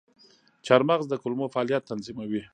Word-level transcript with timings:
چارمغز 0.65 1.05
د 1.09 1.13
کولمو 1.21 1.51
فعالیت 1.53 1.83
تنظیموي. 1.91 2.41